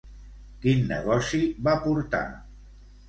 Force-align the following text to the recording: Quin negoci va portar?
Quin 0.63 0.81
negoci 0.93 1.41
va 1.69 1.77
portar? 1.87 2.27